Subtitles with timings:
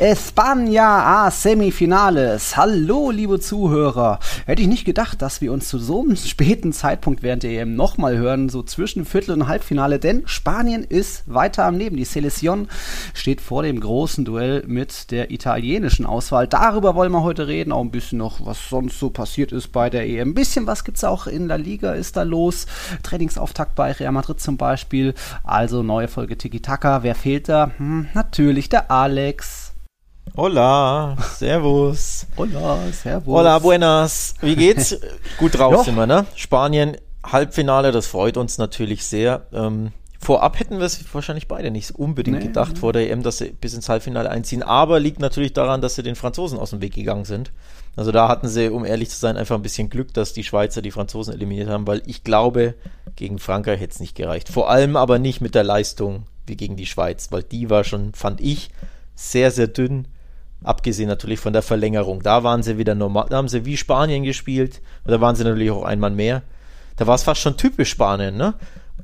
[0.00, 2.56] España A Semifinales.
[2.56, 4.18] Hallo, liebe Zuhörer.
[4.46, 7.76] Hätte ich nicht gedacht, dass wir uns zu so einem späten Zeitpunkt während der EM
[7.76, 11.98] nochmal hören, so zwischen Viertel- und Halbfinale, denn Spanien ist weiter am Leben.
[11.98, 12.68] Die Selection
[13.12, 16.48] steht vor dem großen Duell mit der italienischen Auswahl.
[16.48, 19.90] Darüber wollen wir heute reden, auch ein bisschen noch, was sonst so passiert ist bei
[19.90, 20.30] der EM.
[20.30, 22.64] Ein bisschen was gibt es auch in der Liga, ist da los.
[23.02, 25.12] Trainingsauftakt bei Real Madrid zum Beispiel.
[25.44, 27.02] Also neue Folge Tiki Taka.
[27.02, 27.72] Wer fehlt da?
[27.76, 29.69] Hm, natürlich der Alex.
[30.36, 32.26] Hola, servus.
[32.36, 33.34] Hola, servus.
[33.34, 34.34] Hola, buenas.
[34.40, 34.96] Wie geht's?
[35.38, 35.82] Gut drauf jo.
[35.82, 36.24] sind wir, ne?
[36.36, 39.46] Spanien, Halbfinale, das freut uns natürlich sehr.
[39.52, 39.90] Ähm,
[40.20, 42.78] vorab hätten wir es wahrscheinlich beide nicht unbedingt nee, gedacht nee.
[42.78, 44.62] vor der EM, dass sie bis ins Halbfinale einziehen.
[44.62, 47.50] Aber liegt natürlich daran, dass sie den Franzosen aus dem Weg gegangen sind.
[47.96, 50.80] Also da hatten sie, um ehrlich zu sein, einfach ein bisschen Glück, dass die Schweizer
[50.80, 52.74] die Franzosen eliminiert haben, weil ich glaube,
[53.16, 54.48] gegen Frankreich hätte es nicht gereicht.
[54.48, 58.14] Vor allem aber nicht mit der Leistung wie gegen die Schweiz, weil die war schon,
[58.14, 58.70] fand ich,
[59.16, 60.06] sehr, sehr dünn
[60.62, 62.22] Abgesehen natürlich von der Verlängerung.
[62.22, 64.82] Da waren sie wieder normal, da haben sie wie Spanien gespielt.
[65.04, 66.42] Da waren sie natürlich auch einmal mehr.
[66.96, 68.54] Da war es fast schon typisch Spanien, ne?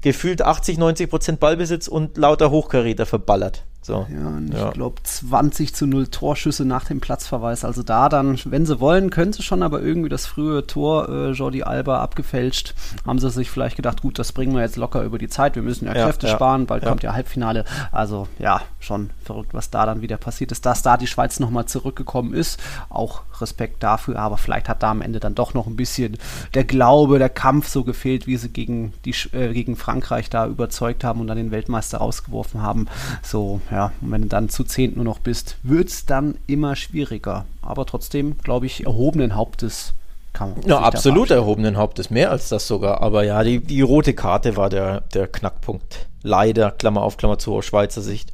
[0.02, 3.64] Gefühlt 80, 90 Prozent Ballbesitz und lauter Hochkaräter verballert.
[3.86, 4.04] So.
[4.12, 4.66] Ja, und ja.
[4.66, 7.64] ich glaube 20 zu 0 Torschüsse nach dem Platzverweis.
[7.64, 11.30] Also da dann, wenn sie wollen, können sie schon, aber irgendwie das frühe Tor äh,
[11.30, 12.74] Jordi Alba abgefälscht.
[13.06, 15.54] Haben sie sich vielleicht gedacht, gut, das bringen wir jetzt locker über die Zeit.
[15.54, 17.64] Wir müssen ja, ja Kräfte ja, sparen, bald kommt ja Halbfinale.
[17.92, 20.66] Also ja, schon verrückt, was da dann wieder passiert ist.
[20.66, 25.02] Dass da die Schweiz nochmal zurückgekommen ist, auch Respekt dafür, aber vielleicht hat da am
[25.02, 26.18] Ende dann doch noch ein bisschen
[26.54, 31.04] der Glaube, der Kampf so gefehlt, wie sie gegen, die, äh, gegen Frankreich da überzeugt
[31.04, 32.88] haben und dann den Weltmeister rausgeworfen haben.
[33.22, 36.38] So, ja ja, und wenn du dann zu zehnt nur noch bist, wird es dann
[36.46, 37.44] immer schwieriger.
[37.60, 39.92] Aber trotzdem, glaube ich, erhobenen Hauptes
[40.32, 40.62] kann man.
[40.62, 43.02] Ja, absolut erhobenen Hauptes, mehr als das sogar.
[43.02, 46.06] Aber ja, die, die rote Karte war der, der Knackpunkt.
[46.22, 48.32] Leider, Klammer auf, Klammer zu, aus Schweizer Sicht.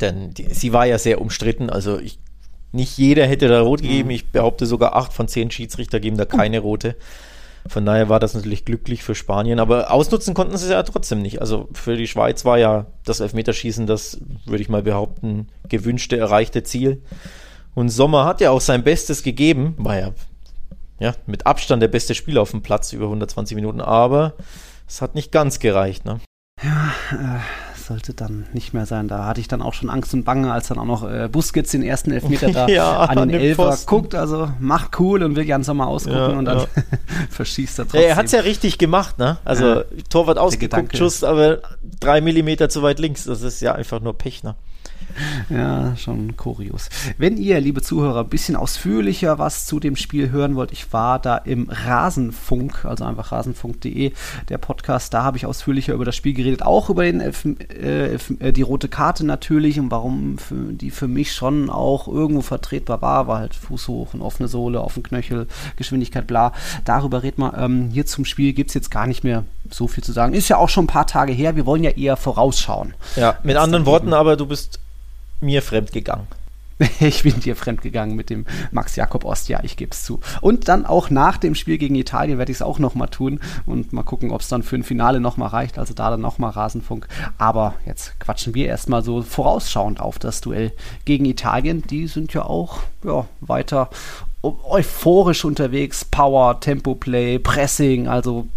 [0.00, 1.70] Denn die, sie war ja sehr umstritten.
[1.70, 2.18] Also ich,
[2.72, 4.08] nicht jeder hätte da rot gegeben.
[4.08, 4.14] Mhm.
[4.14, 6.96] Ich behaupte sogar acht von zehn Schiedsrichter geben da keine rote.
[7.68, 11.20] Von daher war das natürlich glücklich für Spanien, aber ausnutzen konnten sie es ja trotzdem
[11.20, 11.40] nicht.
[11.40, 16.62] Also für die Schweiz war ja das Elfmeterschießen das, würde ich mal behaupten, gewünschte, erreichte
[16.62, 17.02] Ziel.
[17.74, 20.12] Und Sommer hat ja auch sein Bestes gegeben, war ja,
[20.98, 24.34] ja mit Abstand der beste Spieler auf dem Platz, über 120 Minuten, aber
[24.88, 26.04] es hat nicht ganz gereicht.
[26.04, 26.20] Ne?
[26.62, 29.08] Ja, äh, sollte dann nicht mehr sein.
[29.08, 31.72] Da hatte ich dann auch schon Angst und Bange, als dann auch noch äh, Busquets
[31.72, 33.88] den ersten Elfmeter da ja, an den Elfer Posten.
[33.88, 34.14] guckt.
[34.14, 36.66] Also macht cool und will ganz normal ausgucken ja, und dann ja.
[37.30, 38.02] verschießt er trotzdem.
[38.02, 39.38] Er hat es ja richtig gemacht, ne?
[39.44, 41.58] Also Torwart ausgeguckt, Schuss, aber
[42.00, 43.24] drei Millimeter zu weit links.
[43.24, 44.54] Das ist ja einfach nur Pech, ne?
[45.50, 46.88] Ja, schon kurios.
[47.16, 51.18] Wenn ihr, liebe Zuhörer, ein bisschen ausführlicher was zu dem Spiel hören wollt, ich war
[51.18, 54.12] da im Rasenfunk, also einfach rasenfunk.de,
[54.48, 58.14] der Podcast, da habe ich ausführlicher über das Spiel geredet, auch über den Elf, äh,
[58.14, 63.02] äh, die rote Karte natürlich und warum für, die für mich schon auch irgendwo vertretbar
[63.02, 66.52] war, war halt Fuß hoch und offene Sohle, dem Knöchel, Geschwindigkeit, bla.
[66.84, 67.52] Darüber redet man.
[67.56, 70.34] Ähm, hier zum Spiel gibt es jetzt gar nicht mehr so viel zu sagen.
[70.34, 72.94] Ist ja auch schon ein paar Tage her, wir wollen ja eher vorausschauen.
[73.16, 74.80] Ja, mit anderen Worten aber, du bist
[75.40, 76.26] mir fremd gegangen.
[77.00, 80.20] Ich bin dir fremd gegangen mit dem Max Jakob Ost, ja, ich gebe es zu.
[80.40, 83.92] Und dann auch nach dem Spiel gegen Italien werde ich es auch nochmal tun und
[83.92, 85.78] mal gucken, ob es dann für ein Finale nochmal reicht.
[85.78, 87.08] Also da dann nochmal Rasenfunk.
[87.36, 90.72] Aber jetzt quatschen wir erstmal so vorausschauend auf das Duell
[91.04, 91.82] gegen Italien.
[91.82, 93.90] Die sind ja auch ja, weiter
[94.64, 96.04] euphorisch unterwegs.
[96.04, 98.48] Power, Tempo Play, Pressing, also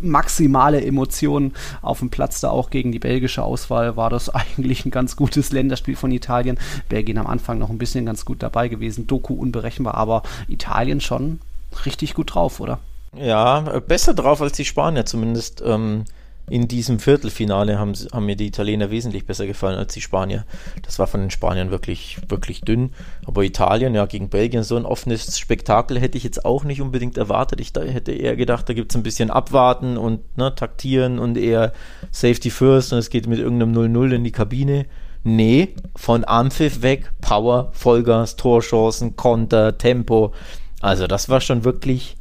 [0.00, 4.90] maximale Emotionen auf dem Platz da auch gegen die belgische Auswahl war das eigentlich ein
[4.90, 6.58] ganz gutes Länderspiel von Italien.
[6.88, 11.40] Belgien am Anfang noch ein bisschen ganz gut dabei gewesen, Doku unberechenbar, aber Italien schon
[11.86, 12.78] richtig gut drauf, oder?
[13.16, 15.62] Ja, besser drauf als die Spanier zumindest.
[15.64, 16.04] Ähm,
[16.50, 20.44] in diesem Viertelfinale haben, haben, mir die Italiener wesentlich besser gefallen als die Spanier.
[20.82, 22.90] Das war von den Spaniern wirklich, wirklich dünn.
[23.24, 27.16] Aber Italien, ja, gegen Belgien, so ein offenes Spektakel hätte ich jetzt auch nicht unbedingt
[27.16, 27.60] erwartet.
[27.60, 31.38] Ich da, hätte eher gedacht, da gibt es ein bisschen Abwarten und ne, Taktieren und
[31.38, 31.72] eher
[32.10, 34.86] Safety First und es geht mit irgendeinem 0-0 in die Kabine.
[35.22, 40.32] Nee, von Anpfiff weg, Power, Vollgas, Torchancen, Konter, Tempo.
[40.80, 42.16] Also das war schon wirklich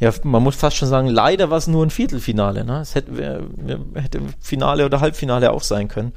[0.00, 2.64] ja, man muss fast schon sagen, leider war es nur ein Viertelfinale.
[2.64, 2.80] Ne?
[2.80, 3.44] Es hätte,
[3.94, 6.12] hätte Finale oder Halbfinale auch sein können.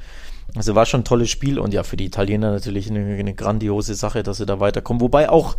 [0.56, 3.94] Also war schon ein tolles Spiel und ja, für die Italiener natürlich eine, eine grandiose
[3.94, 5.00] Sache, dass sie da weiterkommen.
[5.00, 5.56] Wobei auch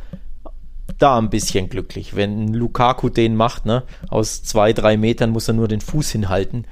[0.98, 3.83] da ein bisschen glücklich, wenn Lukaku den macht, ne?
[4.10, 6.66] Aus zwei, drei Metern muss er nur den Fuß hinhalten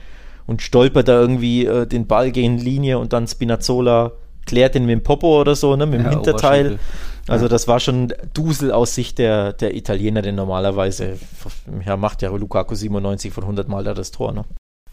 [0.45, 4.13] und stolpert da irgendwie äh, den Ball gegen Linie und dann Spinazzola
[4.45, 5.85] klärt den mit dem Popo oder so, ne?
[5.85, 6.79] Mit dem ja, Hinterteil.
[7.27, 11.17] Also das war schon Dusel aus Sicht der, der Italiener, denn normalerweise
[11.85, 14.33] ja, macht ja Lukaku 97 von 100 Mal da das Tor.
[14.33, 14.43] Ne?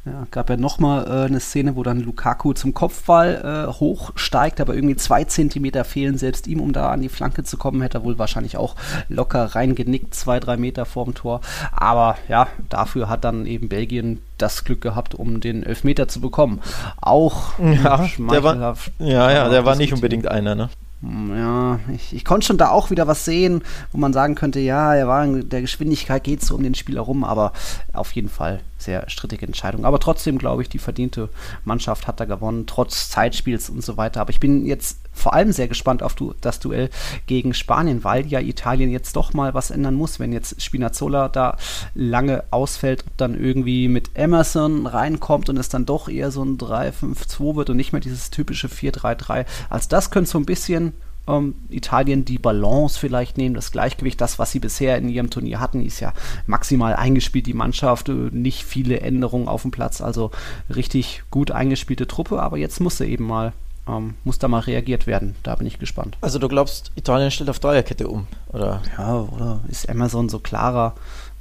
[0.06, 4.74] Ja, gab ja nochmal äh, eine Szene, wo dann Lukaku zum Kopfball äh, hochsteigt, aber
[4.74, 7.82] irgendwie zwei Zentimeter fehlen selbst ihm, um da an die Flanke zu kommen.
[7.82, 8.76] Hätte er wohl wahrscheinlich auch
[9.10, 11.42] locker reingenickt, zwei, drei Meter vorm Tor.
[11.72, 16.60] Aber ja, dafür hat dann eben Belgien das Glück gehabt, um den Elfmeter zu bekommen.
[17.02, 20.70] Auch ja, der war, ja, ja, der war nicht unbedingt einer, ne?
[21.02, 24.60] Hm, ja, ich, ich konnte schon da auch wieder was sehen, wo man sagen könnte,
[24.60, 27.52] ja, er war in der Geschwindigkeit geht so um den Spieler rum, aber
[27.92, 29.84] auf jeden Fall sehr strittige Entscheidung.
[29.86, 31.30] Aber trotzdem glaube ich, die verdiente
[31.64, 34.20] Mannschaft hat da gewonnen, trotz Zeitspiels und so weiter.
[34.20, 36.90] Aber ich bin jetzt vor allem sehr gespannt auf du, das Duell
[37.26, 41.56] gegen Spanien, weil ja Italien jetzt doch mal was ändern muss, wenn jetzt Spinazzola da
[41.94, 47.56] lange ausfällt, dann irgendwie mit Emerson reinkommt und es dann doch eher so ein 3-5-2
[47.56, 49.46] wird und nicht mehr dieses typische 4-3-3.
[49.68, 50.92] Also das könnte so ein bisschen
[51.28, 55.60] ähm, Italien die Balance vielleicht nehmen, das Gleichgewicht, das, was sie bisher in ihrem Turnier
[55.60, 56.12] hatten, ist ja
[56.46, 60.30] maximal eingespielt, die Mannschaft, äh, nicht viele Änderungen auf dem Platz, also
[60.74, 63.52] richtig gut eingespielte Truppe, aber jetzt muss sie eben mal
[63.90, 65.34] ähm, muss da mal reagiert werden.
[65.42, 66.16] Da bin ich gespannt.
[66.20, 68.82] Also du glaubst, Italien stellt auf Dreierkette um, oder?
[68.96, 70.94] Ja, oder ist Amazon so klarer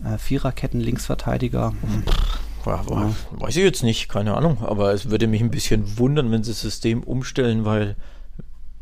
[0.03, 1.73] äh, Viererketten-Linksverteidiger?
[1.81, 2.03] Hm.
[2.65, 3.11] Ja, ja.
[3.31, 4.57] Weiß ich jetzt nicht, keine Ahnung.
[4.61, 7.95] Aber es würde mich ein bisschen wundern, wenn sie das System umstellen, weil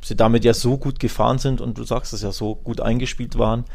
[0.01, 3.37] sie damit ja so gut gefahren sind und du sagst es ja so gut eingespielt
[3.37, 3.65] waren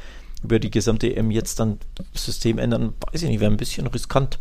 [0.43, 1.79] über die gesamte EM jetzt dann
[2.13, 4.39] das System ändern, weiß ich nicht, wäre ein bisschen riskant.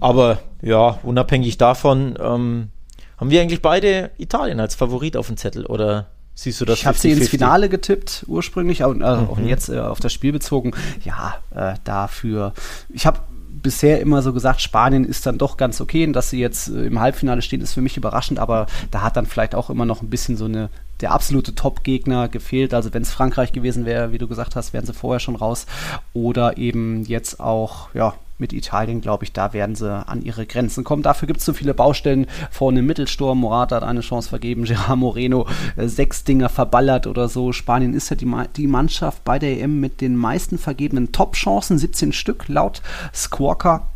[0.00, 2.70] Aber ja, unabhängig davon, ähm,
[3.16, 6.78] haben wir eigentlich beide Italien als Favorit auf dem Zettel oder siehst du das?
[6.78, 9.28] Ich habe sie ins Finale getippt ursprünglich, und äh, mhm.
[9.28, 10.72] auch jetzt äh, auf das Spiel bezogen.
[11.04, 12.52] Ja, äh, dafür.
[12.90, 13.20] Ich habe
[13.62, 16.86] bisher immer so gesagt, Spanien ist dann doch ganz okay und dass sie jetzt äh,
[16.86, 20.02] im Halbfinale stehen, ist für mich überraschend, aber da hat dann vielleicht auch immer noch
[20.02, 20.68] ein bisschen so eine
[21.00, 22.72] der absolute Top-Gegner gefehlt.
[22.72, 25.66] Also wenn es Frankreich gewesen wäre, wie du gesagt hast, wären sie vorher schon raus.
[26.14, 30.84] Oder eben jetzt auch, ja, mit Italien, glaube ich, da werden sie an ihre Grenzen
[30.84, 31.02] kommen.
[31.02, 33.38] Dafür gibt es so viele Baustellen vorne im Mittelsturm.
[33.38, 35.46] Morata hat eine Chance vergeben, Gerard Moreno
[35.76, 37.52] äh, sechs Dinger verballert oder so.
[37.52, 42.12] Spanien ist ja die, die Mannschaft bei der EM mit den meisten vergebenen Top-Chancen, 17
[42.12, 42.82] Stück laut
[43.14, 43.86] Squawker.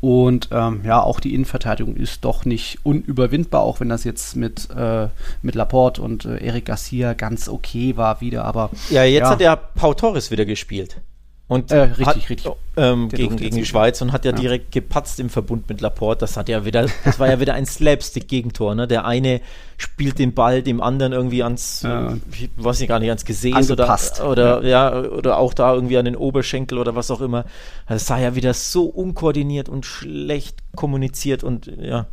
[0.00, 4.70] Und ähm, ja, auch die Innenverteidigung ist doch nicht unüberwindbar, auch wenn das jetzt mit,
[4.70, 5.08] äh,
[5.42, 8.44] mit Laporte und äh, Eric Garcia ganz okay war wieder.
[8.44, 9.30] Aber ja, jetzt ja.
[9.30, 11.00] hat er Pau Torres wieder gespielt.
[11.48, 12.52] Und äh, richtig, hat, richtig.
[12.76, 16.20] Ähm, gegen, gegen die Schweiz und hat ja, ja, direkt gepatzt im Verbund mit Laporte.
[16.20, 18.74] Das hat ja wieder, das war ja wieder ein Slapstick-Gegentor.
[18.74, 18.86] Ne?
[18.86, 19.40] Der eine
[19.78, 22.18] spielt den Ball dem anderen irgendwie ans, ja.
[22.30, 23.98] ich weiß nicht gar nicht, ans Gesäß oder,
[24.28, 25.02] oder ja.
[25.02, 25.08] ja.
[25.08, 27.46] oder auch da irgendwie an den Oberschenkel oder was auch immer.
[27.88, 32.08] Das sah ja wieder so unkoordiniert und schlecht kommuniziert und ja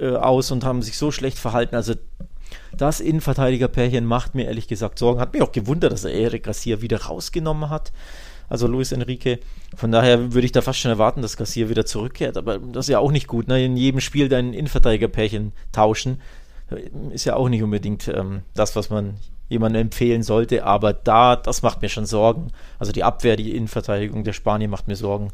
[0.00, 1.76] äh, aus und haben sich so schlecht verhalten.
[1.76, 1.94] Also
[2.76, 5.20] das Innenverteidiger-Pärchen macht mir ehrlich gesagt Sorgen.
[5.20, 7.92] Hat mich auch gewundert, dass er Eric Garcia wieder rausgenommen hat
[8.48, 9.38] also Luis Enrique.
[9.76, 12.92] Von daher würde ich da fast schon erwarten, dass Garcia wieder zurückkehrt, aber das ist
[12.92, 13.48] ja auch nicht gut.
[13.48, 13.64] Ne?
[13.64, 16.20] In jedem Spiel dein Innenverteidiger-Pärchen tauschen,
[17.12, 19.14] ist ja auch nicht unbedingt ähm, das, was man
[19.48, 22.48] jemandem empfehlen sollte, aber da, das macht mir schon Sorgen.
[22.78, 25.30] Also die Abwehr, die Innenverteidigung der Spanier macht mir Sorgen.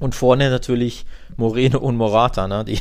[0.00, 1.06] Und vorne natürlich
[1.36, 2.64] Moreno und Morata, ne?
[2.64, 2.80] die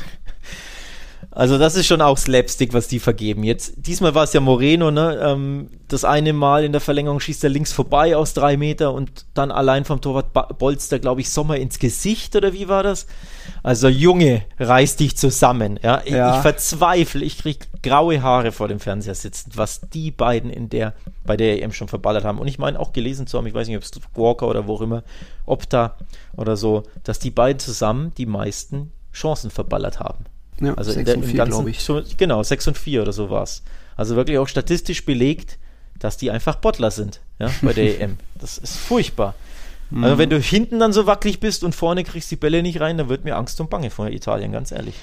[1.31, 3.43] also das ist schon auch Slapstick, was die vergeben.
[3.43, 5.19] Jetzt, diesmal war es ja Moreno, ne?
[5.23, 9.25] Ähm, das eine Mal in der Verlängerung schießt er links vorbei aus drei Meter und
[9.33, 13.05] dann allein vom Torwart bolzt er, glaube ich, Sommer ins Gesicht oder wie war das?
[13.61, 15.79] Also Junge, reiß dich zusammen.
[15.83, 16.01] Ja?
[16.05, 16.35] ja.
[16.35, 20.93] Ich verzweifle, ich krieg graue Haare vor dem Fernseher sitzen, was die beiden in der,
[21.25, 22.39] bei der EM schon verballert haben.
[22.39, 24.75] Und ich meine auch gelesen zu haben, ich weiß nicht, ob es Walker oder wo
[24.75, 25.03] auch immer,
[25.45, 25.97] Opta
[26.35, 30.25] oder so, dass die beiden zusammen die meisten Chancen verballert haben.
[30.59, 31.87] Ja, also 6 und 4, glaube ich.
[32.17, 33.63] Genau, 6 und 4 oder so war es.
[33.95, 35.57] Also wirklich auch statistisch belegt,
[35.99, 38.17] dass die einfach Bottler sind, ja, bei der EM.
[38.39, 39.35] Das ist furchtbar.
[39.89, 40.03] Mhm.
[40.03, 42.97] Also wenn du hinten dann so wackelig bist und vorne kriegst die Bälle nicht rein,
[42.97, 44.95] dann wird mir Angst und Bange vor Italien, ganz ehrlich.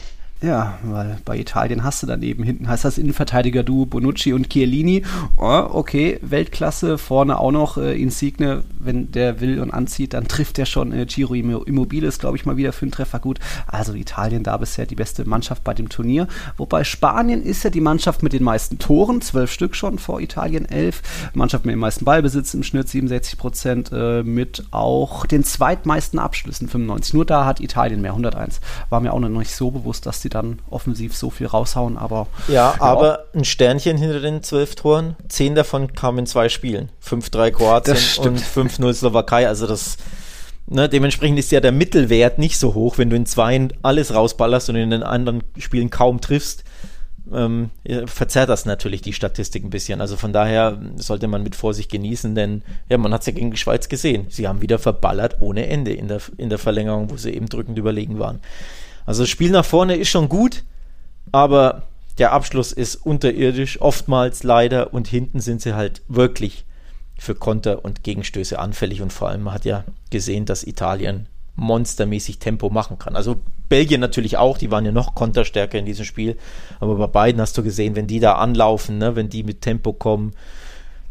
[0.43, 5.03] Ja, weil bei Italien hast du dann eben hinten, heißt das Innenverteidiger-Duo Bonucci und Chiellini.
[5.37, 10.59] Oh, okay, Weltklasse, vorne auch noch äh, Insigne, wenn der will und anzieht, dann trifft
[10.59, 10.93] er schon.
[10.93, 13.39] Äh, Giro Immobile ist, glaube ich, mal wieder für einen Treffer gut.
[13.67, 16.27] Also Italien da bisher die beste Mannschaft bei dem Turnier.
[16.57, 20.65] Wobei Spanien ist ja die Mannschaft mit den meisten Toren, zwölf Stück schon, vor Italien
[20.65, 21.03] elf.
[21.35, 26.67] Mannschaft mit dem meisten Ballbesitz im Schnitt 67 Prozent, äh, mit auch den zweitmeisten Abschlüssen
[26.67, 27.13] 95.
[27.13, 28.61] Nur da hat Italien mehr, 101.
[28.89, 32.27] War mir auch noch nicht so bewusst, dass die dann offensiv so viel raushauen, aber.
[32.49, 35.17] Ja, aber ein Sternchen hinter den zwölf Toren.
[35.29, 36.91] Zehn davon kamen in zwei Spielen.
[37.05, 39.47] 5-3 Kroatien und 5-0 Slowakei.
[39.47, 39.97] Also das.
[40.67, 44.71] Ne, dementsprechend ist ja der Mittelwert nicht so hoch, wenn du in zwei alles rausballerst
[44.71, 46.63] und in den anderen Spielen kaum triffst.
[47.33, 47.71] ähm,
[48.07, 50.01] verzerrt das natürlich die Statistik ein bisschen.
[50.01, 53.51] Also von daher sollte man mit Vorsicht genießen, denn ja, man hat es ja gegen
[53.51, 54.27] die Schweiz gesehen.
[54.29, 57.79] Sie haben wieder verballert ohne Ende in der, in der Verlängerung, wo sie eben drückend
[57.79, 58.41] überlegen waren.
[59.11, 60.63] Also das Spiel nach vorne ist schon gut,
[61.33, 61.83] aber
[62.19, 66.65] der Abschluss ist unterirdisch, oftmals leider, und hinten sind sie halt wirklich
[67.19, 71.27] für Konter und Gegenstöße anfällig und vor allem man hat ja gesehen, dass Italien
[71.57, 73.17] monstermäßig Tempo machen kann.
[73.17, 76.37] Also Belgien natürlich auch, die waren ja noch konterstärker in diesem Spiel,
[76.79, 79.93] aber bei beiden hast du gesehen, wenn die da anlaufen, ne, wenn die mit Tempo
[79.93, 80.35] kommen,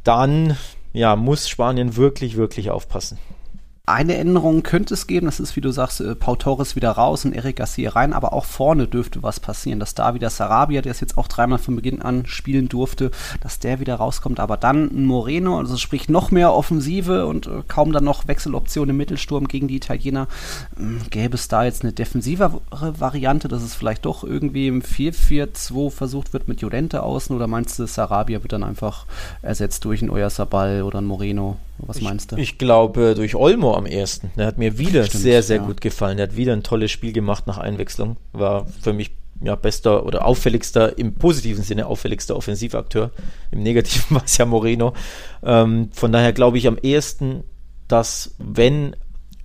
[0.05, 0.55] dann
[0.93, 3.17] ja, muss Spanien wirklich, wirklich aufpassen.
[3.89, 7.25] Eine Änderung könnte es geben, das ist, wie du sagst, äh, Pau Torres wieder raus
[7.25, 10.91] und Eric Garcia rein, aber auch vorne dürfte was passieren, dass da wieder Sarabia, der
[10.91, 13.09] es jetzt auch dreimal von Beginn an spielen durfte,
[13.41, 17.63] dass der wieder rauskommt, aber dann ein Moreno, also sprich noch mehr Offensive und äh,
[17.67, 20.27] kaum dann noch Wechseloptionen im Mittelsturm gegen die Italiener.
[20.79, 25.89] Ähm, gäbe es da jetzt eine defensivere Variante, dass es vielleicht doch irgendwie im 4-4-2
[25.89, 29.07] versucht wird mit Jolente außen oder meinst du, Sarabia wird dann einfach
[29.41, 31.57] ersetzt durch einen Oyarzabal oder einen Moreno?
[31.79, 32.35] Was meinst du?
[32.35, 34.31] Ich glaube durch Olmo am ersten.
[34.37, 35.65] Der hat mir wieder Stimmt, sehr, sehr ja.
[35.65, 36.17] gut gefallen.
[36.17, 38.17] Der hat wieder ein tolles Spiel gemacht nach Einwechslung.
[38.33, 43.11] War für mich ja, bester oder auffälligster, im positiven Sinne auffälligster Offensivakteur.
[43.51, 44.93] Im negativen war es ja Moreno.
[45.43, 47.43] Ähm, von daher glaube ich am ehesten,
[47.87, 48.95] dass wenn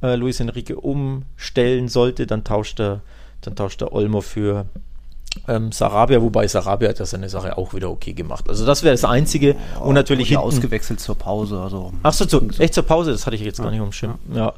[0.02, 3.02] äh, Luis Enrique umstellen sollte, dann tauscht er,
[3.40, 4.66] dann tauscht er Olmo für
[5.48, 8.48] ähm, Sarabia, wobei Sarabia hat ja seine Sache auch wieder okay gemacht.
[8.48, 9.56] Also das wäre das Einzige.
[9.74, 11.60] Ja, und natürlich hinten, ausgewechselt zur Pause.
[11.60, 13.12] Also Achso, zu, echt zur Pause?
[13.12, 14.18] Das hatte ich jetzt ja, gar nicht um Schirm.
[14.32, 14.36] Ja.
[14.36, 14.52] ja.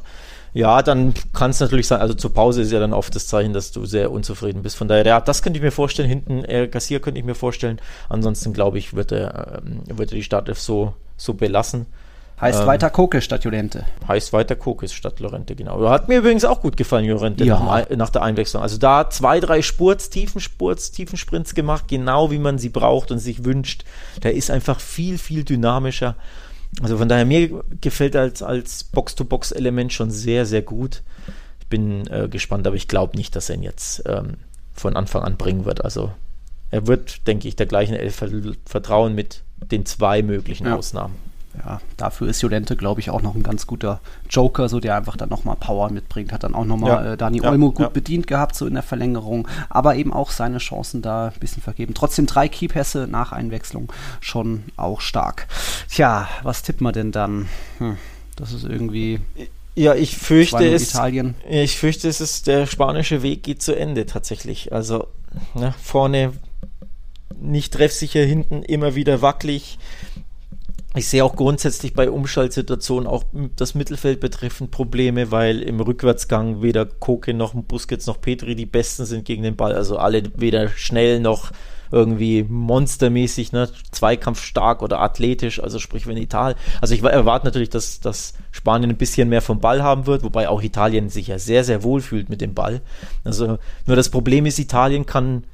[0.57, 3.53] Ja, dann kann es natürlich sein, also zur Pause ist ja dann oft das Zeichen,
[3.53, 4.77] dass du sehr unzufrieden bist.
[4.77, 6.09] Von daher, ja, das könnte ich mir vorstellen.
[6.09, 7.79] Hinten, äh, Gassier könnte ich mir vorstellen.
[8.09, 11.85] Ansonsten glaube ich, wird er, äh, wird er die Startelf so, so belassen.
[12.41, 13.87] Heißt ähm, weiter Koke statt Jolente.
[14.07, 15.89] Heißt weiter Koke statt Lorente, genau.
[15.89, 17.59] Hat mir übrigens auch gut gefallen, Lorente, ja.
[17.59, 18.63] nach, nach, der Einwechslung.
[18.63, 23.11] Also da zwei, drei Spurts, tiefen Spurts, tiefen Sprints gemacht, genau wie man sie braucht
[23.11, 23.85] und sich wünscht.
[24.23, 26.17] Der ist einfach viel, viel dynamischer.
[26.83, 31.03] Also von daher, mir gefällt als, als Box-to-Box-Element schon sehr, sehr gut.
[31.61, 34.37] Ich bin äh, gespannt, aber ich glaube nicht, dass er ihn jetzt ähm,
[34.75, 35.83] von Anfang an bringen wird.
[35.83, 36.13] Also
[36.71, 38.23] er wird, denke ich, der gleichen Elf
[38.67, 40.77] vertrauen mit den zwei möglichen ja.
[40.77, 41.15] Ausnahmen
[41.65, 45.17] ja, dafür ist Jolente, glaube ich, auch noch ein ganz guter Joker, so der einfach
[45.17, 46.33] dann nochmal Power mitbringt.
[46.33, 47.89] Hat dann auch nochmal ja, äh, Dani ja, Olmo gut ja.
[47.89, 51.95] bedient gehabt, so in der Verlängerung, aber eben auch seine Chancen da ein bisschen vergeben.
[51.95, 55.49] Trotzdem drei Keypässe nach Einwechslung schon auch stark.
[55.89, 57.49] Tja, was tippt man denn dann?
[57.79, 57.97] Hm,
[58.37, 59.21] das ist irgendwie.
[59.75, 60.91] Ja, ich fürchte es.
[60.91, 61.35] Italien.
[61.49, 64.73] Ich fürchte, es ist der spanische Weg geht zu Ende tatsächlich.
[64.73, 65.09] Also
[65.55, 66.33] ne, vorne
[67.39, 69.79] nicht treffsicher, hinten immer wieder wackelig
[70.97, 73.25] ich sehe auch grundsätzlich bei Umschaltsituationen auch
[73.57, 79.05] das Mittelfeld betreffend Probleme, weil im Rückwärtsgang weder Koke noch Busquets noch Petri die Besten
[79.05, 79.75] sind gegen den Ball.
[79.75, 81.53] Also alle weder schnell noch
[81.93, 88.01] irgendwie monstermäßig, ne, zweikampfstark oder athletisch, also sprich wenn Italien, also ich erwarte natürlich, dass,
[88.01, 91.63] dass Spanien ein bisschen mehr vom Ball haben wird, wobei auch Italien sich ja sehr,
[91.63, 92.81] sehr wohl fühlt mit dem Ball.
[93.25, 95.45] Also nur das Problem ist, Italien kann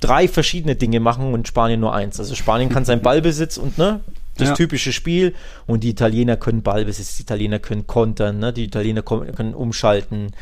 [0.00, 2.18] drei verschiedene Dinge machen und Spanien nur eins.
[2.18, 4.00] Also Spanien kann seinen Ballbesitz und ne,
[4.40, 4.54] das ja.
[4.54, 5.34] typische Spiel.
[5.66, 8.52] Und die Italiener können Ballbesitz, die Italiener können kontern, ne?
[8.52, 10.32] die Italiener können umschalten.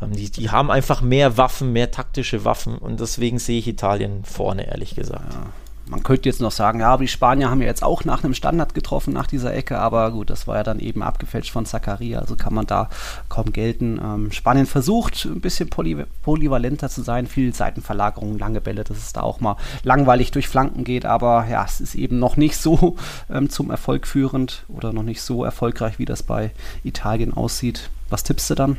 [0.00, 2.78] Ähm, die, die haben einfach mehr Waffen, mehr taktische Waffen.
[2.78, 5.34] Und deswegen sehe ich Italien vorne, ehrlich gesagt.
[5.34, 5.52] Ja.
[5.88, 8.34] Man könnte jetzt noch sagen, ja, aber die Spanier haben ja jetzt auch nach einem
[8.34, 12.18] Standard getroffen, nach dieser Ecke, aber gut, das war ja dann eben abgefälscht von Zakaria,
[12.18, 12.90] also kann man da
[13.28, 14.00] kaum gelten.
[14.02, 19.12] Ähm, Spanien versucht, ein bisschen poly polyvalenter zu sein, viel Seitenverlagerung, lange Bälle, dass es
[19.12, 22.96] da auch mal langweilig durch Flanken geht, aber ja, es ist eben noch nicht so
[23.30, 26.50] ähm, zum Erfolg führend oder noch nicht so erfolgreich, wie das bei
[26.82, 27.90] Italien aussieht.
[28.10, 28.78] Was tippst du dann?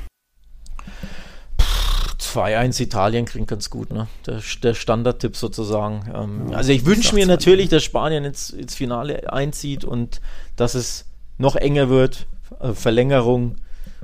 [2.38, 4.08] 2-1 Italien klingt ganz gut, ne?
[4.26, 6.12] Der, der Standardtipp sozusagen.
[6.14, 10.22] Ähm, ja, also ich wünsche mir natürlich, dass Spanien ins, ins Finale einzieht und
[10.56, 11.06] dass es
[11.38, 12.28] noch enger wird,
[12.60, 13.56] äh, Verlängerung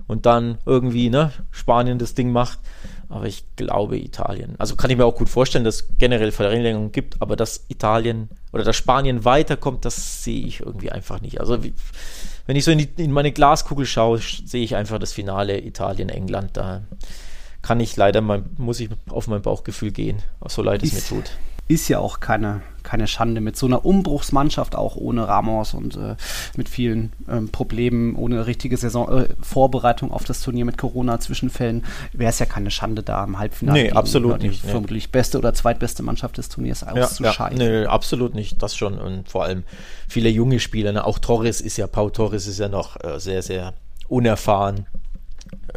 [0.08, 2.60] und dann irgendwie ne, Spanien das Ding macht.
[3.10, 4.56] Aber ich glaube Italien.
[4.58, 8.30] Also kann ich mir auch gut vorstellen, dass es generell Verlängerung gibt, aber dass Italien
[8.52, 11.40] oder dass Spanien weiterkommt, das sehe ich irgendwie einfach nicht.
[11.40, 11.74] Also wie,
[12.48, 16.58] wenn ich so in, die, in meine Glaskugel schaue, sehe ich einfach das Finale Italien-England
[16.58, 16.82] da
[17.64, 21.32] kann ich leider, mein, muss ich auf mein Bauchgefühl gehen, so leid es mir tut.
[21.70, 26.18] Ist ja auch keine, keine Schande mit so einer Umbruchsmannschaft, auch ohne Ramos und äh,
[26.58, 32.32] mit vielen ähm, Problemen, ohne richtige Saison, äh, Vorbereitung auf das Turnier mit Corona-Zwischenfällen, wäre
[32.32, 35.12] es ja keine Schande, da im Halbfinale nee, absolut die nicht, vermutlich nee.
[35.14, 37.62] beste oder zweitbeste Mannschaft des Turniers auszuscheiden.
[37.62, 39.64] Ja, ja, nee, absolut nicht, das schon und vor allem
[40.10, 41.06] viele junge Spieler, ne?
[41.06, 43.74] auch Torres ist ja, Pau Torres ist ja noch äh, sehr, sehr
[44.10, 44.86] unerfahren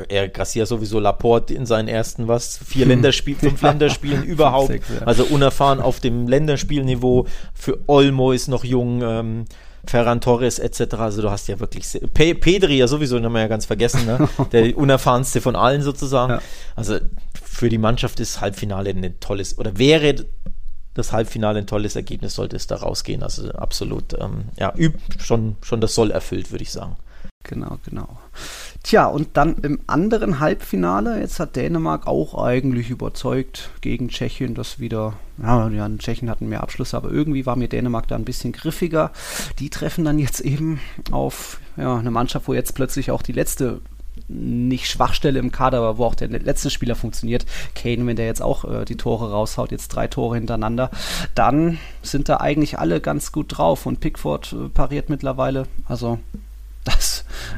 [0.09, 4.69] Er Garcia sowieso Laporte in seinen ersten, was, vier Länderspiel, fünf Länderspielen überhaupt.
[4.69, 5.07] Sechs, ja.
[5.07, 7.26] Also unerfahren auf dem Länderspielniveau.
[7.55, 9.03] Für Olmo ist noch jung.
[9.03, 9.45] Ähm,
[9.88, 10.95] Ferran Torres etc.
[10.95, 14.05] Also du hast ja wirklich Pe Pedri ja sowieso, den haben wir ja ganz vergessen,
[14.05, 14.29] ne?
[14.53, 16.33] der unerfahrenste von allen sozusagen.
[16.33, 16.43] Ja.
[16.75, 16.99] Also
[17.41, 20.26] für die Mannschaft ist Halbfinale ein tolles oder wäre
[20.95, 23.23] das Halbfinale ein tolles Ergebnis, sollte es da rausgehen.
[23.23, 24.73] Also absolut, ähm, ja,
[25.23, 26.97] schon, schon das Soll erfüllt, würde ich sagen.
[27.49, 28.09] Genau, genau.
[28.83, 34.81] Tja, und dann im anderen Halbfinale, jetzt hat Dänemark auch eigentlich überzeugt gegen Tschechien, das
[34.81, 38.25] wieder, ja, ja, die Tschechen hatten mehr Abschlüsse, aber irgendwie war mir Dänemark da ein
[38.25, 39.12] bisschen griffiger.
[39.61, 40.81] Die treffen dann jetzt eben
[41.12, 43.81] auf ja, eine Mannschaft, wo jetzt plötzlich auch die letzte
[44.29, 47.47] nicht Schwachstelle im Kader, aber wo auch der letzte Spieler funktioniert.
[47.75, 50.91] Kane, wenn der jetzt auch äh, die Tore raushaut, jetzt drei Tore hintereinander,
[51.35, 55.67] dann sind da eigentlich alle ganz gut drauf und Pickford äh, pariert mittlerweile.
[55.87, 56.19] Also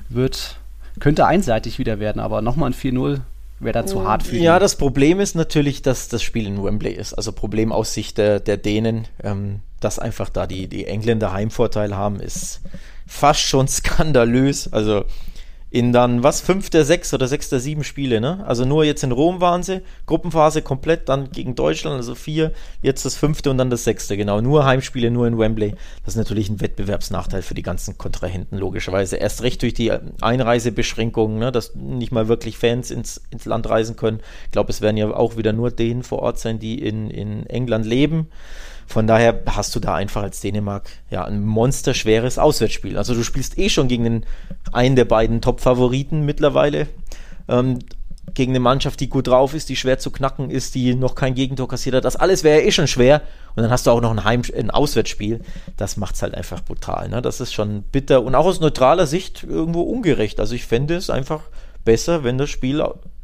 [0.08, 0.58] wird
[1.00, 3.20] könnte einseitig wieder werden, aber nochmal ein 4-0
[3.60, 4.42] wäre dann zu hart für ihn.
[4.42, 7.14] Ja, das Problem ist natürlich, dass das Spiel in Wembley ist.
[7.14, 11.96] Also Problem aus Sicht der, der Dänen, ähm, dass einfach da die, die Engländer Heimvorteil
[11.96, 12.60] haben, ist
[13.06, 14.72] fast schon skandalös.
[14.72, 15.04] Also
[15.70, 18.42] in dann, was, fünfter, sechs oder sechster, sieben Spiele, ne?
[18.46, 23.04] Also nur jetzt in Rom waren sie, Gruppenphase komplett, dann gegen Deutschland, also vier, jetzt
[23.04, 24.40] das fünfte und dann das sechste, genau.
[24.40, 25.74] Nur Heimspiele, nur in Wembley.
[26.04, 29.16] Das ist natürlich ein Wettbewerbsnachteil für die ganzen Kontrahenten, logischerweise.
[29.16, 31.52] Erst recht durch die Einreisebeschränkungen, ne?
[31.52, 34.20] dass nicht mal wirklich Fans ins, ins Land reisen können.
[34.46, 37.44] Ich glaube, es werden ja auch wieder nur denen vor Ort sein, die in, in
[37.44, 38.28] England leben.
[38.88, 42.96] Von daher hast du da einfach als Dänemark ja ein monsterschweres Auswärtsspiel.
[42.96, 44.26] Also du spielst eh schon gegen den,
[44.72, 46.88] einen der beiden Top-Favoriten mittlerweile.
[47.48, 47.80] Ähm,
[48.32, 51.34] gegen eine Mannschaft, die gut drauf ist, die schwer zu knacken ist, die noch kein
[51.34, 52.04] Gegentor kassiert hat.
[52.06, 53.20] Das alles wäre ja eh schon schwer.
[53.56, 55.42] Und dann hast du auch noch ein, Heim ein Auswärtsspiel.
[55.76, 57.10] Das macht es halt einfach brutal.
[57.10, 57.20] Ne?
[57.20, 60.40] Das ist schon bitter und auch aus neutraler Sicht irgendwo ungerecht.
[60.40, 61.42] Also ich fände es einfach
[61.84, 62.82] besser, wenn das Spiel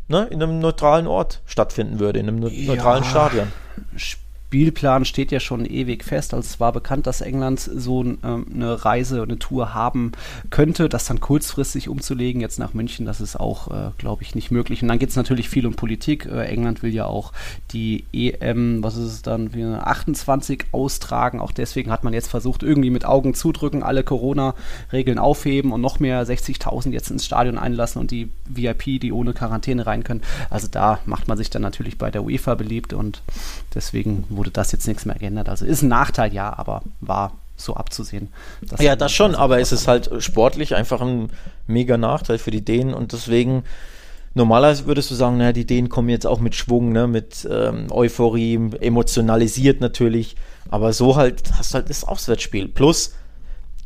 [0.08, 3.52] ne, in einem neutralen Ort stattfinden würde, in einem neutralen ja, Stadion.
[4.54, 6.32] Spielplan steht ja schon ewig fest.
[6.32, 10.12] Also es war bekannt, dass England so ähm, eine Reise, eine Tour haben
[10.50, 10.88] könnte.
[10.88, 14.80] Das dann kurzfristig umzulegen, jetzt nach München, das ist auch, äh, glaube ich, nicht möglich.
[14.80, 16.26] Und dann geht es natürlich viel um Politik.
[16.26, 17.32] Äh, England will ja auch
[17.72, 21.40] die EM, was ist es dann, 28 austragen.
[21.40, 25.98] Auch deswegen hat man jetzt versucht, irgendwie mit Augen zudrücken, alle Corona-Regeln aufheben und noch
[25.98, 30.22] mehr 60.000 jetzt ins Stadion einlassen und die VIP, die ohne Quarantäne rein können.
[30.48, 33.22] Also da macht man sich dann natürlich bei der UEFA beliebt und
[33.74, 35.48] deswegen wurde wurde das jetzt nichts mehr geändert.
[35.48, 38.28] Also ist ein Nachteil, ja, aber war so abzusehen.
[38.78, 41.30] Ja, das schon, aber es ist halt sportlich einfach ein
[41.66, 43.62] mega Nachteil für die Dänen und deswegen
[44.34, 47.86] normalerweise würdest du sagen, naja, die Dänen kommen jetzt auch mit Schwung, ne, mit ähm,
[47.90, 50.36] Euphorie, emotionalisiert natürlich,
[50.68, 52.68] aber so halt hast du halt das Auswärtsspiel.
[52.68, 53.14] Plus,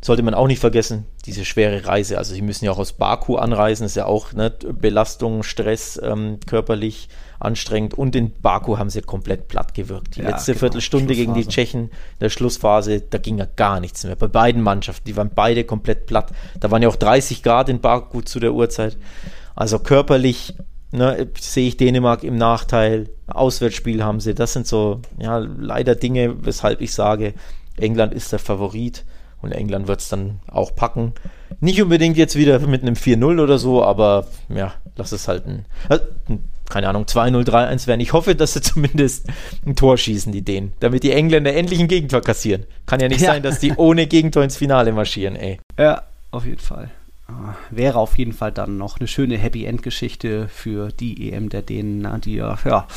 [0.01, 2.17] sollte man auch nicht vergessen, diese schwere Reise.
[2.17, 6.39] Also sie müssen ja auch aus Baku anreisen, ist ja auch ne, Belastung, Stress, ähm,
[6.45, 7.09] körperlich
[7.39, 7.93] anstrengend.
[7.93, 10.15] Und in Baku haben sie komplett platt gewirkt.
[10.15, 13.79] Die ja, letzte genau, Viertelstunde gegen die Tschechen in der Schlussphase, da ging ja gar
[13.79, 14.15] nichts mehr.
[14.15, 16.31] Bei beiden Mannschaften, die waren beide komplett platt.
[16.59, 18.97] Da waren ja auch 30 Grad in Baku zu der Uhrzeit.
[19.55, 20.53] Also körperlich
[20.91, 23.09] ne, sehe ich Dänemark im Nachteil.
[23.27, 24.33] Auswärtsspiel haben sie.
[24.33, 27.33] Das sind so, ja, leider Dinge, weshalb ich sage,
[27.77, 29.03] England ist der Favorit.
[29.41, 31.13] Und England wird es dann auch packen.
[31.59, 35.65] Nicht unbedingt jetzt wieder mit einem 4-0 oder so, aber ja, lass es halt ein,
[35.89, 35.99] äh,
[36.69, 38.01] keine Ahnung, 2-0, 3-1 werden.
[38.01, 39.27] Ich hoffe, dass sie zumindest
[39.65, 42.65] ein Tor schießen, die Dänen, damit die Engländer endlich ein Gegentor kassieren.
[42.85, 43.31] Kann ja nicht ja.
[43.31, 45.59] sein, dass die ohne Gegentor ins Finale marschieren, ey.
[45.77, 46.91] Ja, auf jeden Fall.
[47.27, 51.49] Ah, wäre auf jeden Fall dann noch eine schöne Happy End Geschichte für die EM
[51.49, 52.87] der Dänen, die ja, ja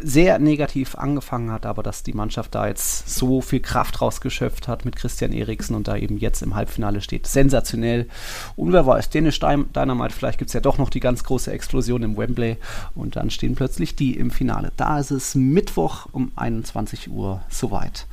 [0.00, 4.84] sehr negativ angefangen hat, aber dass die Mannschaft da jetzt so viel Kraft rausgeschöpft hat
[4.84, 7.26] mit Christian Eriksen und da eben jetzt im Halbfinale steht.
[7.26, 8.06] Sensationell.
[8.54, 12.02] Und wer weiß, Dänisch Dynamite, vielleicht gibt es ja doch noch die ganz große Explosion
[12.02, 12.58] im Wembley
[12.94, 14.72] und dann stehen plötzlich die im Finale.
[14.76, 18.06] Da ist es Mittwoch um 21 Uhr soweit.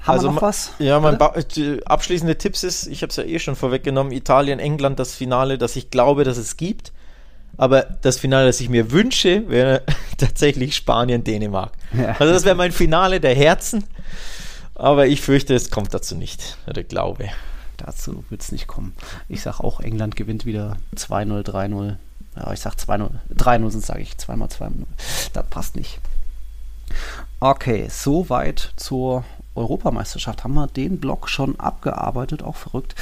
[0.00, 0.72] Haben also, wir noch was?
[0.78, 1.34] Ja, mein ba
[1.84, 5.76] abschließende Tipps ist, ich habe es ja eh schon vorweggenommen, Italien, England, das Finale, das
[5.76, 6.92] ich glaube, dass es gibt.
[7.56, 9.82] Aber das Finale, das ich mir wünsche, wäre
[10.18, 11.72] tatsächlich Spanien, Dänemark.
[11.96, 12.16] Ja.
[12.18, 13.84] Also das wäre mein Finale der Herzen.
[14.74, 16.56] Aber ich fürchte, es kommt dazu nicht.
[16.68, 17.28] Oder glaube.
[17.76, 18.94] Dazu wird es nicht kommen.
[19.28, 21.96] Ich sage auch, England gewinnt wieder 2-0, 3-0.
[22.36, 23.10] Ja, ich sage 2-0.
[23.36, 24.16] 3-0 sind, sage ich.
[24.18, 24.86] 2 2 0
[25.32, 25.98] Das passt nicht.
[27.40, 30.44] Okay, soweit zur Europameisterschaft.
[30.44, 32.42] Haben wir den Block schon abgearbeitet.
[32.42, 32.94] Auch verrückt.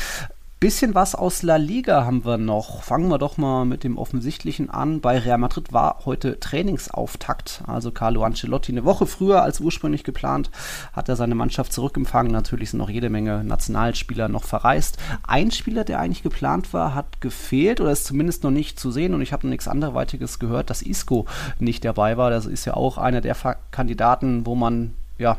[0.59, 2.83] Bisschen was aus La Liga haben wir noch.
[2.83, 5.03] Fangen wir doch mal mit dem Offensichtlichen an.
[5.03, 7.63] Bei Real Madrid war heute Trainingsauftakt.
[7.67, 10.51] Also Carlo Ancelotti eine Woche früher als ursprünglich geplant
[10.95, 12.33] hat er seine Mannschaft zurückempfangen.
[12.33, 14.97] Natürlich sind noch jede Menge Nationalspieler noch verreist.
[15.27, 19.13] Ein Spieler, der eigentlich geplant war, hat gefehlt oder ist zumindest noch nicht zu sehen.
[19.13, 21.27] Und ich habe noch nichts anderweitiges gehört, dass Isco
[21.59, 22.31] nicht dabei war.
[22.31, 23.37] Das ist ja auch einer der
[23.73, 25.37] Kandidaten, wo man ja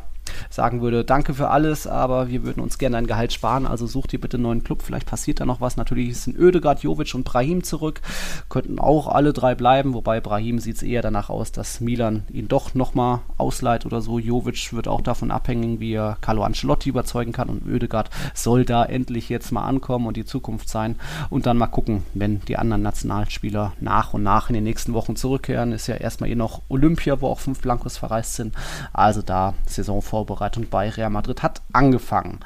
[0.50, 4.12] sagen würde, danke für alles, aber wir würden uns gerne ein Gehalt sparen, also sucht
[4.12, 5.76] ihr bitte einen neuen Club, vielleicht passiert da noch was.
[5.76, 8.00] Natürlich sind Ödegard, Jovic und Brahim zurück,
[8.48, 12.48] könnten auch alle drei bleiben, wobei Brahim sieht es eher danach aus, dass Milan ihn
[12.48, 14.18] doch nochmal ausleiht oder so.
[14.18, 18.84] Jovic wird auch davon abhängen, wie er Carlo Ancelotti überzeugen kann und Ödegard soll da
[18.84, 20.96] endlich jetzt mal ankommen und die Zukunft sein.
[21.30, 25.16] Und dann mal gucken, wenn die anderen Nationalspieler nach und nach in den nächsten Wochen
[25.16, 28.54] zurückkehren, ist ja erstmal eh noch Olympia, wo auch fünf Blancos verreist sind,
[28.92, 32.40] also da Saison vor Vorbereitung bei Real Madrid hat angefangen.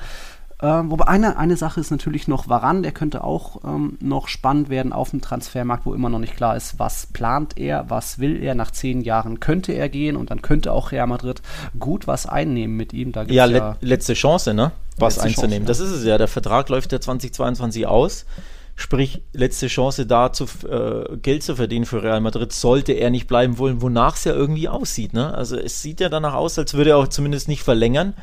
[0.61, 4.69] Äh, wobei eine, eine Sache ist natürlich noch Varan, der könnte auch ähm, noch spannend
[4.69, 8.41] werden auf dem Transfermarkt, wo immer noch nicht klar ist, was plant er, was will
[8.41, 8.55] er.
[8.55, 11.43] Nach zehn Jahren könnte er gehen und dann könnte auch Real Madrid
[11.81, 13.13] gut was einnehmen mit ihm.
[13.13, 14.71] ja, ja le letzte Chance, ne?
[14.99, 15.67] Was einzunehmen.
[15.67, 16.19] Chance, das ist es ja.
[16.19, 18.27] Der Vertrag läuft ja 2022 aus.
[18.75, 23.27] Sprich, letzte Chance da, zu, äh, Geld zu verdienen für Real Madrid, sollte er nicht
[23.27, 25.13] bleiben wollen, wonach es ja irgendwie aussieht.
[25.13, 25.33] Ne?
[25.35, 28.15] Also es sieht ja danach aus, als würde er auch zumindest nicht verlängern.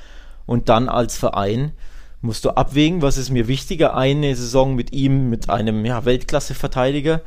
[0.45, 1.73] Und dann als Verein
[2.21, 7.21] musst du abwägen, was ist mir wichtiger, eine Saison mit ihm, mit einem ja, Weltklasse-Verteidiger,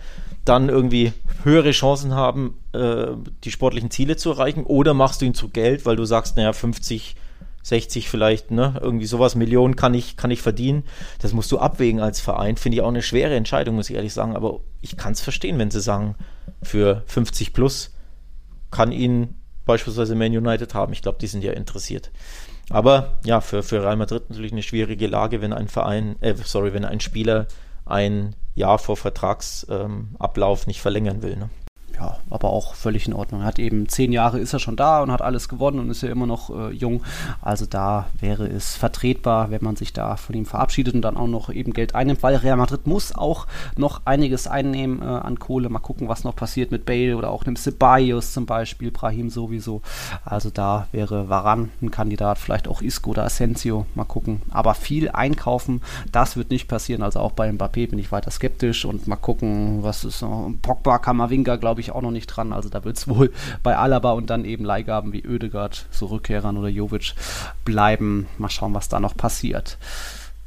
[0.44, 1.12] dann irgendwie
[1.44, 3.06] höhere Chancen haben, äh,
[3.44, 6.52] die sportlichen Ziele zu erreichen, oder machst du ihn zu Geld, weil du sagst, naja,
[6.52, 7.14] 50
[7.62, 10.84] 60 vielleicht, ne, irgendwie sowas, Millionen kann ich, kann ich verdienen.
[11.20, 12.56] Das musst du abwägen als Verein.
[12.56, 14.36] Finde ich auch eine schwere Entscheidung, muss ich ehrlich sagen.
[14.36, 16.16] Aber ich kann es verstehen, wenn sie sagen,
[16.62, 17.94] für 50 plus
[18.70, 20.92] kann ihn beispielsweise Man United haben.
[20.92, 22.10] Ich glaube, die sind ja interessiert.
[22.70, 26.72] Aber ja, für, für Real Madrid natürlich eine schwierige Lage, wenn ein Verein, äh, sorry,
[26.72, 27.46] wenn ein Spieler
[27.84, 31.36] ein Jahr vor Vertragsablauf ähm, nicht verlängern will.
[31.36, 31.50] Ne?
[31.94, 33.42] Ja, aber auch völlig in Ordnung.
[33.42, 36.02] Er hat eben zehn Jahre ist er schon da und hat alles gewonnen und ist
[36.02, 37.02] ja immer noch äh, jung.
[37.40, 41.26] Also da wäre es vertretbar, wenn man sich da von ihm verabschiedet und dann auch
[41.26, 45.68] noch eben Geld einnimmt, weil Real Madrid muss auch noch einiges einnehmen äh, an Kohle.
[45.68, 49.82] Mal gucken, was noch passiert mit Bale oder auch einem Ceballos zum Beispiel, Brahim sowieso.
[50.24, 53.86] Also da wäre Varan ein Kandidat, vielleicht auch Isco oder Asensio.
[53.94, 54.42] Mal gucken.
[54.50, 57.02] Aber viel einkaufen, das wird nicht passieren.
[57.02, 60.50] Also auch bei Mbappé bin ich weiter skeptisch und mal gucken, was ist noch.
[60.62, 62.52] Pogba, Kamavinga, glaube ich, auch noch nicht dran.
[62.52, 63.32] Also da wird es wohl
[63.64, 67.14] bei Alaba und dann eben Leihgaben wie Oedegaard, so Rückkehrern oder Jovic
[67.64, 68.28] bleiben.
[68.38, 69.78] Mal schauen, was da noch passiert.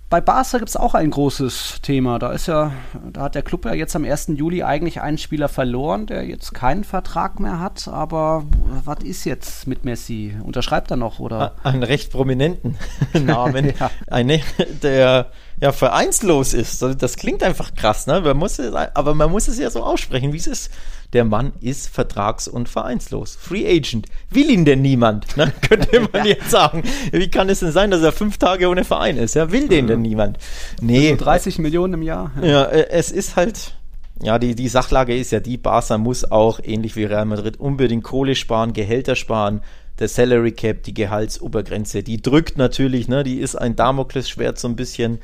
[0.07, 2.19] Bei Barca gibt es auch ein großes Thema.
[2.19, 2.71] Da ist ja,
[3.11, 4.27] da hat der Club ja jetzt am 1.
[4.35, 7.87] Juli eigentlich einen Spieler verloren, der jetzt keinen Vertrag mehr hat.
[7.87, 8.45] Aber
[8.85, 10.35] was ist jetzt mit Messi?
[10.43, 11.55] Unterschreibt er noch oder?
[11.63, 12.77] Einen recht prominenten
[13.25, 13.73] Namen.
[13.79, 13.89] ja.
[14.07, 14.41] Eine,
[14.83, 16.83] der ja vereinslos ist.
[16.83, 18.21] Das klingt einfach krass, ne?
[18.21, 20.71] Man muss es, aber man muss es ja so aussprechen, wie es ist
[21.15, 23.37] der Mann ist vertrags- und vereinslos.
[23.39, 24.07] Free Agent.
[24.29, 25.25] Will ihn denn niemand?
[25.35, 25.51] Ne?
[25.67, 26.83] Könnte man jetzt sagen.
[27.11, 29.35] Wie kann es denn sein, dass er fünf Tage ohne Verein ist?
[29.35, 30.37] Ja, will den denn niemand?
[30.81, 31.11] Nee.
[31.11, 32.31] Also 30 Millionen im Jahr.
[32.41, 33.75] Ja, ja äh, es ist halt,
[34.21, 38.03] ja, die, die Sachlage ist ja die, Barca muss auch, ähnlich wie Real Madrid, unbedingt
[38.03, 39.61] Kohle sparen, Gehälter sparen.
[39.99, 44.75] Der Salary Cap, die Gehaltsobergrenze, die drückt natürlich, ne, die ist ein Damoklesschwert so ein
[44.75, 45.19] bisschen.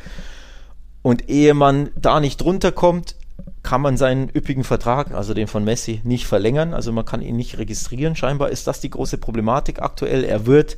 [1.02, 3.16] Und ehe man da nicht drunter kommt,
[3.64, 6.74] kann man seinen üppigen Vertrag, also den von Messi, nicht verlängern.
[6.74, 8.16] Also man kann ihn nicht registrieren.
[8.16, 10.24] Scheinbar ist das die große Problematik aktuell.
[10.24, 10.78] Er wird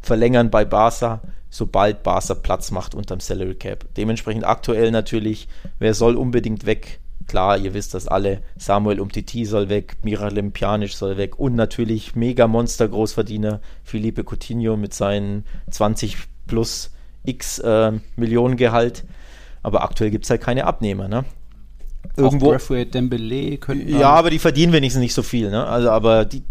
[0.00, 3.86] verlängern bei Barca, sobald Barca Platz macht unterm Salary Cap.
[3.96, 7.00] Dementsprechend aktuell natürlich, wer soll unbedingt weg?
[7.26, 8.42] Klar, ihr wisst das alle.
[8.56, 14.76] Samuel Umtiti soll weg, Miralem Pjanic soll weg und natürlich mega Monster Großverdiener Felipe Coutinho
[14.76, 16.90] mit seinen 20 plus
[17.24, 19.04] x äh, Millionen Gehalt.
[19.62, 21.06] Aber aktuell gibt es halt keine Abnehmer.
[21.06, 21.24] Ne?
[22.16, 22.54] Irgendwo.
[22.54, 23.88] Auch Dembele könnten.
[23.88, 25.66] Ja, aber die verdienen wenigstens nicht so viel, ne?
[25.66, 26.42] Also, aber die,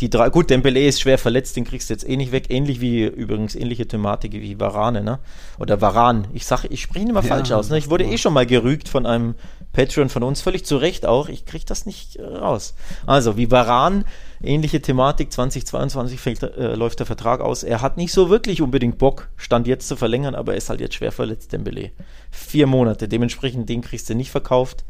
[0.00, 2.46] die drei, gut, Dembele ist schwer verletzt, den kriegst du jetzt eh nicht weg.
[2.48, 5.18] Ähnlich wie, übrigens, ähnliche Thematik wie Varane, ne?
[5.58, 6.28] Oder Varan.
[6.32, 7.78] Ich sag, ich spreche ihn immer ja, falsch aus, ne?
[7.78, 9.34] Ich wurde eh schon mal gerügt von einem
[9.72, 11.28] Patreon von uns, völlig zu Recht auch.
[11.28, 12.74] Ich krieg das nicht äh, raus.
[13.06, 14.04] Also, wie Varan,
[14.42, 17.62] ähnliche Thematik, 2022 fängt, äh, läuft der Vertrag aus.
[17.62, 20.80] Er hat nicht so wirklich unbedingt Bock, Stand jetzt zu verlängern, aber er ist halt
[20.80, 21.90] jetzt schwer verletzt, Dembele.
[22.30, 24.84] Vier Monate, dementsprechend den kriegst du nicht verkauft.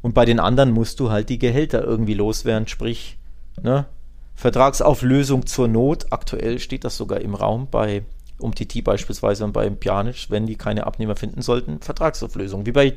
[0.00, 3.18] Und bei den anderen musst du halt die Gehälter irgendwie loswerden, sprich,
[3.62, 3.86] ne,
[4.34, 6.06] Vertragsauflösung zur Not.
[6.10, 8.04] Aktuell steht das sogar im Raum bei
[8.42, 12.66] um TT beispielsweise und bei Pjanic, wenn die keine Abnehmer finden sollten, Vertragsauflösung.
[12.66, 12.94] Wie bei,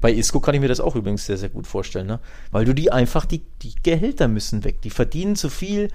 [0.00, 2.20] bei Isco kann ich mir das auch übrigens sehr, sehr gut vorstellen, ne?
[2.50, 5.88] weil du die einfach, die, die Gehälter müssen weg, die verdienen zu viel,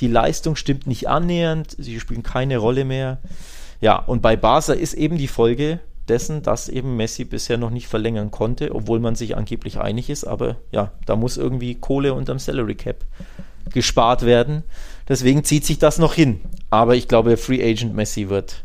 [0.00, 3.18] die Leistung stimmt nicht annähernd, sie spielen keine Rolle mehr.
[3.80, 7.88] Ja, und bei Barca ist eben die Folge, dessen, dass eben Messi bisher noch nicht
[7.88, 10.24] verlängern konnte, obwohl man sich angeblich einig ist.
[10.24, 13.04] Aber ja, da muss irgendwie Kohle unterm Salary Cap
[13.72, 14.62] gespart werden.
[15.08, 16.40] Deswegen zieht sich das noch hin.
[16.70, 18.64] Aber ich glaube, Free Agent Messi wird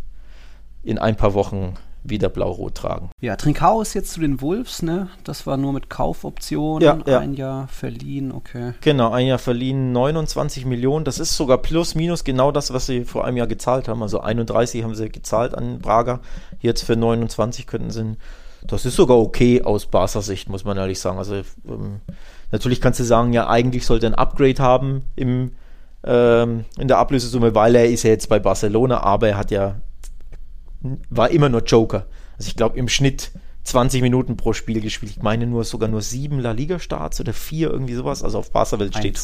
[0.84, 3.12] in ein paar Wochen wieder blau-rot tragen.
[3.20, 5.10] Ja, Trincao ist jetzt zu den Wolves, ne?
[5.24, 7.20] Das war nur mit Kaufoptionen, Ja, ja.
[7.20, 8.74] ein Jahr verliehen, okay.
[8.82, 11.06] Genau, ein Jahr verliehen 29 Millionen.
[11.06, 14.02] Das ist sogar plus minus genau das, was sie vor einem Jahr gezahlt haben.
[14.02, 16.22] Also 31 haben sie gezahlt an Braga.
[16.60, 18.16] Jetzt für 29 könnten sie.
[18.66, 21.18] Das ist sogar okay aus Barca Sicht, muss man ehrlich sagen.
[21.20, 21.36] Also
[21.68, 22.02] ähm,
[22.52, 25.52] natürlich kannst du sagen, ja, eigentlich sollte er ein Upgrade haben im,
[26.04, 29.76] ähm, in der Ablösesumme, weil er ist ja jetzt bei Barcelona, aber er hat ja
[31.10, 32.06] war immer nur Joker.
[32.38, 33.32] Also ich glaube im Schnitt
[33.64, 35.12] 20 Minuten pro Spiel gespielt.
[35.12, 38.24] Ich meine nur sogar nur sieben La Liga Starts oder vier irgendwie sowas.
[38.24, 39.20] Also auf Barca-Welt steht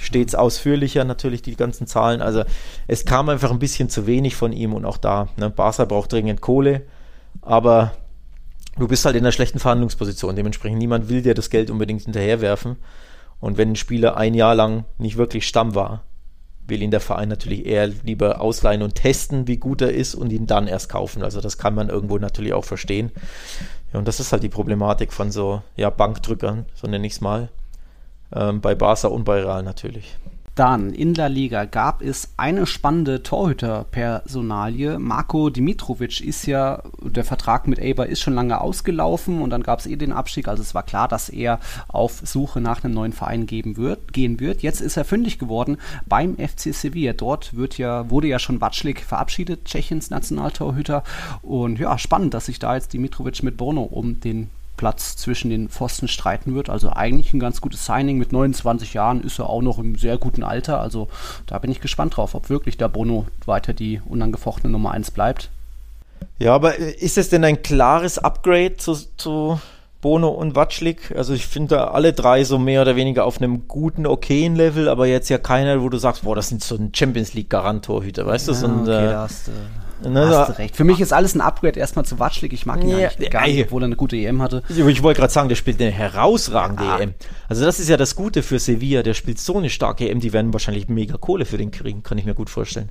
[0.00, 2.22] steht's ausführlicher, natürlich die ganzen Zahlen.
[2.22, 2.44] Also
[2.86, 6.12] es kam einfach ein bisschen zu wenig von ihm und auch da, ne, Barca braucht
[6.12, 6.82] dringend Kohle,
[7.42, 7.92] aber
[8.76, 10.36] du bist halt in einer schlechten Verhandlungsposition.
[10.36, 12.76] Dementsprechend niemand will dir das Geld unbedingt hinterherwerfen.
[13.40, 16.04] Und wenn ein Spieler ein Jahr lang nicht wirklich Stamm war,
[16.66, 20.32] will ihn der Verein natürlich eher lieber ausleihen und testen, wie gut er ist und
[20.32, 21.22] ihn dann erst kaufen.
[21.22, 23.12] Also das kann man irgendwo natürlich auch verstehen.
[23.92, 27.20] Ja, und das ist halt die Problematik von so ja, Bankdrückern, so nenne ich es
[27.20, 27.50] mal.
[28.34, 30.16] Ähm, bei Barca und bei Real natürlich.
[30.54, 35.00] Dann in La Liga gab es eine spannende Torhüterpersonalie.
[35.00, 39.80] Marco Dimitrovic ist ja, der Vertrag mit Eber ist schon lange ausgelaufen und dann gab
[39.80, 40.46] es eh den Abstieg.
[40.46, 44.38] Also es war klar, dass er auf Suche nach einem neuen Verein geben wird, gehen
[44.38, 44.62] wird.
[44.62, 47.14] Jetzt ist er fündig geworden beim FC Sevilla.
[47.14, 51.02] Dort wird ja, wurde ja schon Watschlik verabschiedet, Tschechiens Nationaltorhüter.
[51.42, 55.68] Und ja, spannend, dass sich da jetzt Dimitrovic mit Bono um den Platz zwischen den
[55.68, 56.68] Pfosten streiten wird.
[56.68, 58.18] Also eigentlich ein ganz gutes Signing.
[58.18, 60.80] Mit 29 Jahren ist er auch noch im sehr guten Alter.
[60.80, 61.08] Also
[61.46, 65.50] da bin ich gespannt drauf, ob wirklich der Bono weiter die unangefochtene Nummer 1 bleibt.
[66.38, 69.60] Ja, aber äh, ist es denn ein klares Upgrade zu, zu
[70.00, 71.14] Bono und Watschlik?
[71.16, 74.88] Also ich finde da alle drei so mehr oder weniger auf einem guten, okayen Level,
[74.88, 78.26] aber jetzt ja keiner, wo du sagst, boah, das sind so ein Champions League Garantorhüter,
[78.26, 78.54] weißt du?
[78.54, 79.28] So ein, okay, äh,
[80.02, 80.76] ne, hast du recht.
[80.76, 82.52] Für mich ist alles ein Upgrade erstmal zu Watschlik.
[82.52, 84.62] Ich mag ihn Ja, eigentlich gar nicht, obwohl er eine gute EM hatte.
[84.68, 86.98] Ich wollte gerade sagen, der spielt eine herausragende Ja.
[86.98, 87.14] EM.
[87.48, 90.32] Also das ist ja das Gute für Sevilla, der spielt so eine starke EM, die
[90.32, 92.90] werden wahrscheinlich mega Kohle für den kriegen, kann ich mir gut vorstellen.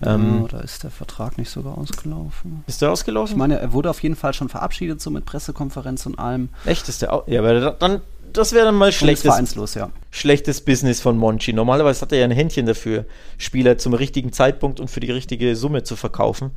[0.00, 2.62] Ähm, da ist der Vertrag nicht sogar ausgelaufen.
[2.68, 3.36] Ist der Ich ausgelaufen?
[3.36, 6.50] meine, er wurde auf jeden Fall schon verabschiedet, so mit Pressekonferenz und allem.
[6.66, 8.00] Echt, ist der Ja, aber dann,
[8.32, 9.90] das wäre dann mal schlechtes, ja.
[10.10, 11.52] schlechtes Business von Monchi.
[11.52, 13.04] Normalerweise hat er ja ein Händchen dafür,
[13.36, 16.52] Spieler zum richtigen Zeitpunkt und für die richtige Summe zu verkaufen.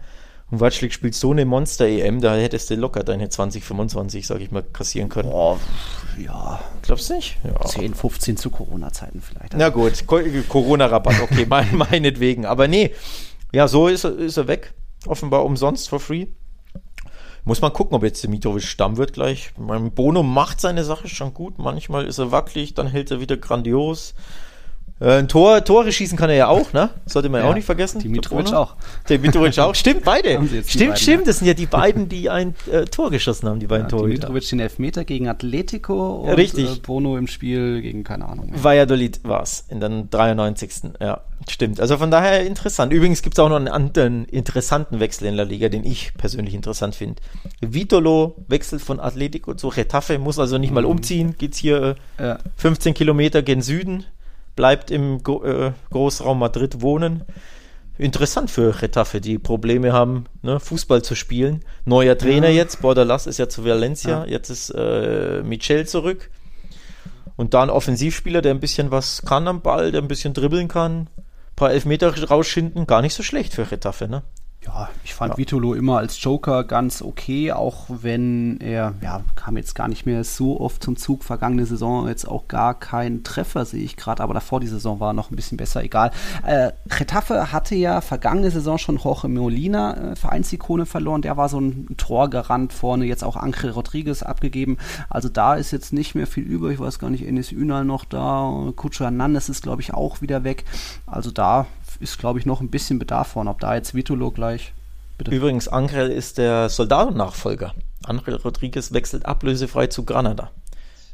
[0.52, 4.52] Und Watschlik spielt so eine Monster-EM, da hättest du locker deine 20, 25, sag ich
[4.52, 5.30] mal, kassieren können.
[5.30, 5.58] Boah,
[6.18, 7.38] ja, Glaubst du nicht?
[7.46, 7.66] Ja.
[7.66, 9.54] 10, 15 zu Corona-Zeiten vielleicht.
[9.56, 12.46] Na gut, Co- Corona-Rabatt, okay, mein, meinetwegen.
[12.46, 12.94] Aber nee,
[13.54, 14.74] ja, so ist er, ist er weg.
[15.08, 16.28] Offenbar umsonst, for free.
[17.44, 19.52] Muss man gucken, ob jetzt Mitrovic Stamm wird gleich.
[19.58, 21.58] Mein Bono macht seine Sache schon gut.
[21.58, 24.14] Manchmal ist er wackelig, dann hält er wieder grandios.
[25.02, 26.92] Äh, ein Tor, Tore schießen kann er ja auch, ne?
[27.08, 28.00] Sollte man ja auch nicht vergessen.
[28.00, 28.58] Dimitrovic Bono.
[28.60, 28.76] auch.
[29.10, 29.74] Der Mitrovic auch.
[29.74, 30.40] Stimmt, beide.
[30.68, 31.22] Stimmt, stimmt.
[31.22, 31.26] ja.
[31.26, 34.28] Das sind ja die beiden, die ein äh, Tor geschossen haben, die beiden Ja, Torhüter.
[34.28, 36.70] Dimitrovic den Elfmeter gegen Atletico und Richtig.
[36.70, 38.52] Äh, Bono im Spiel gegen keine Ahnung.
[38.54, 40.92] Valladolid war es in den 93.
[41.02, 41.82] Ja, stimmt.
[41.82, 42.94] Also von daher interessant.
[42.94, 46.54] Übrigens gibt es auch noch einen anderen interessanten Wechsel in der Liga, den ich persönlich
[46.54, 47.22] interessant finde.
[47.60, 52.40] Vitolo wechselt von Atletico zu Retafe, muss also nicht mal umziehen, geht's hier äh, Ja.
[52.58, 54.06] 15 Kilometer gen Süden,
[54.62, 57.24] bleibt im Gro äh, Großraum Madrid wohnen.
[57.98, 61.66] Interessant für Retafe, die Probleme haben, ne, Fußball zu spielen.
[61.86, 62.58] Neuer Trainer Ja.
[62.58, 64.26] jetzt, Bordalas ist ja zu Valencia, Ja.
[64.28, 66.30] jetzt ist äh, Michel zurück.
[67.38, 70.68] Und da ein Offensivspieler, der ein bisschen was kann am Ball, der ein bisschen dribbeln
[70.68, 74.22] kann, ein paar Elfmeter rausschinden, gar nicht so schlecht für Retafe, ne?
[74.74, 75.38] Ja, ich fand Ja.
[75.38, 80.24] Vitolo immer als Joker ganz okay, auch wenn er, ja, kam jetzt gar nicht mehr
[80.24, 81.24] so oft zum Zug.
[81.24, 85.14] Vergangene Saison jetzt auch gar kein Treffer, sehe ich gerade, aber davor die Saison war
[85.14, 86.12] noch ein bisschen besser, egal.
[86.46, 91.60] Äh, Getafe hatte ja vergangene Saison schon Jorge Molina, äh, Vereinsikone verloren, der war so
[91.60, 94.78] ein Torgarant vorne, jetzt auch Ancre Rodriguez abgegeben.
[95.10, 98.06] Also da ist jetzt nicht mehr viel über, ich weiß gar nicht, Enes Ünal noch
[98.06, 100.64] da, Kutscher Hernandez ist, glaube ich, auch wieder weg.
[101.06, 101.66] Also da
[102.02, 103.50] ist, glaube ich, noch ein bisschen Bedarf vorne.
[103.50, 104.74] Ob da jetzt Vitolo gleich
[105.18, 105.32] Bitte.
[105.36, 107.76] Übrigens, Angel ist der Soldado-Nachfolger.
[108.06, 110.50] Angel Rodriguez wechselt ablösefrei zu Granada.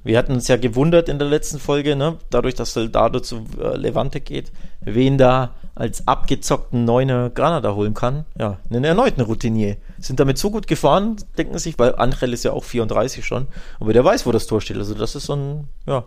[0.03, 3.75] Wir hatten uns ja gewundert in der letzten Folge, ne, dadurch, dass Soldado zu äh,
[3.75, 8.23] Levante geht, wen da als abgezockten Neuner Granada holen kann.
[8.39, 9.75] Ja, einen erneuten Routinier.
[9.99, 13.47] Sind damit so gut gefahren, denken sich, weil Angel ist ja auch 34 schon,
[13.81, 14.77] aber der weiß, wo das Tor steht.
[14.77, 16.05] Also das ist so ein, ja,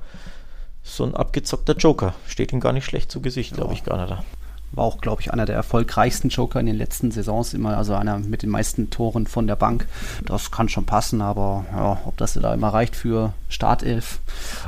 [0.82, 2.14] so ein abgezockter Joker.
[2.26, 3.76] Steht ihm gar nicht schlecht zu Gesicht, glaube Ja.
[3.76, 4.24] ich, Granada.
[4.72, 8.18] War auch, glaube ich, einer der erfolgreichsten Joker in den letzten Saisons immer, also einer
[8.18, 9.86] mit den meisten Toren von der Bank.
[10.26, 14.20] Das kann schon passen, aber ja, ob das da immer reicht für Startelf.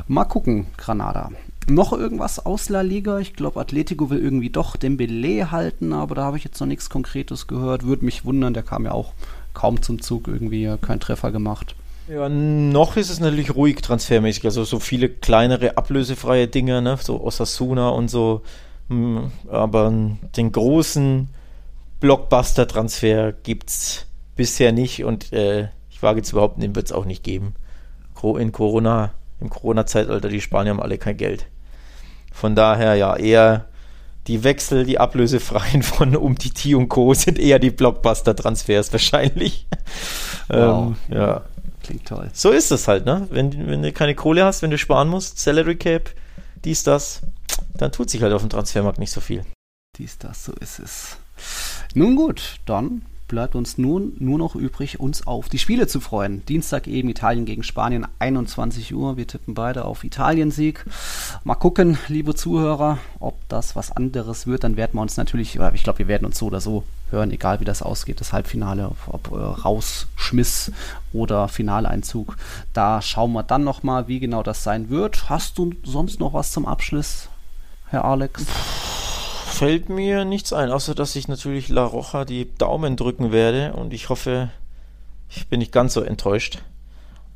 [0.09, 1.31] Mal gucken, Granada.
[1.69, 3.21] Noch irgendwas aus La Liga?
[3.21, 6.91] Ich glaube, Atletico will irgendwie doch Dembele halten, aber da habe ich jetzt noch nichts
[6.91, 7.85] Konkretes gehört.
[7.85, 9.13] Würde mich wundern, der kam ja auch
[9.55, 11.77] kaum zum Zug, irgendwie kein Treffer gemacht.
[12.09, 14.45] Ja, noch ist es natürlich ruhig transfermäßig.
[14.45, 16.99] Also so viele kleinere ablösefreie Dinge, ne?
[17.01, 18.43] so Osasuna und so.
[18.93, 19.91] Hm, aber
[20.37, 21.29] den großen
[22.01, 27.07] Blockbuster-Transfer gibt es bisher nicht und äh, ich wage zu behaupten, den wird es auch
[27.07, 27.55] nicht geben.
[28.39, 31.47] In Corona, im Corona-Zeitalter, die Spanier haben alle kein Geld.
[32.33, 33.65] Von daher ja eher
[34.29, 37.15] die Wechsel, die ablösefreien von Umtiti und Co.
[37.15, 39.67] sind eher die Blockbuster-Transfers wahrscheinlich.
[40.49, 40.95] Wow.
[41.09, 41.43] Ähm, ja.
[41.83, 42.31] Klingt toll.
[42.33, 43.27] So ist es halt, ne?
[43.31, 46.11] Wenn, wenn du keine Kohle hast, wenn du sparen musst, Salary Cap,
[46.65, 47.23] dies, das,
[47.75, 49.45] dann tut sich halt auf dem Transfermarkt nicht so viel.
[49.99, 51.17] Dies, das, so ist es.
[51.95, 56.45] Nun gut, dann bleibt uns nun nur noch übrig, uns auf die Spiele zu freuen.
[56.45, 59.17] Dienstag eben Italien gegen Spanien, 21 Uhr.
[59.17, 60.85] Wir tippen beide auf Italien-Sieg.
[61.43, 64.65] Mal gucken, liebe Zuhörer, ob das was anderes wird.
[64.65, 67.61] Dann werden wir uns natürlich, ich glaube, wir werden uns so oder so hören, egal
[67.61, 70.71] wie das ausgeht, das Halbfinale, ob, ob äh, Rausschmiss
[71.15, 72.37] oder Finaleinzug.
[72.75, 75.31] Da schauen wir dann nochmal, wie genau das sein wird.
[75.31, 77.31] Hast du sonst noch was zum Abschluss,
[77.93, 78.47] Herr Alex?
[79.63, 83.93] fällt mir nichts ein, außer dass ich natürlich La Roja die Daumen drücken werde und
[83.93, 84.49] ich hoffe,
[85.29, 86.63] ich bin nicht ganz so enttäuscht.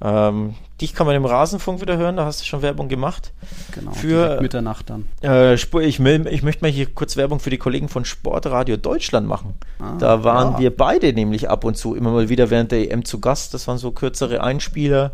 [0.01, 3.35] Ähm, dich kann man im Rasenfunk wieder hören, da hast du schon Werbung gemacht.
[3.73, 5.07] Genau, für Mitternacht dann.
[5.23, 9.55] Äh, ich, ich möchte mal hier kurz Werbung für die Kollegen von Sportradio Deutschland machen.
[9.79, 10.59] Ah, da waren ja.
[10.59, 13.53] wir beide nämlich ab und zu immer mal wieder während der EM zu Gast.
[13.53, 15.13] Das waren so kürzere Einspieler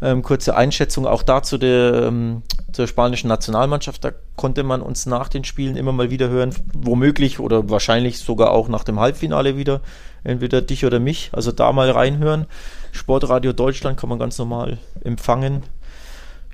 [0.00, 4.04] ähm, kurze Einschätzung auch dazu der, ähm, zur spanischen Nationalmannschaft.
[4.04, 8.52] Da konnte man uns nach den Spielen immer mal wieder hören, womöglich oder wahrscheinlich sogar
[8.52, 9.80] auch nach dem Halbfinale wieder.
[10.24, 11.30] Entweder dich oder mich.
[11.32, 12.46] Also da mal reinhören.
[12.92, 15.62] Sportradio Deutschland kann man ganz normal empfangen.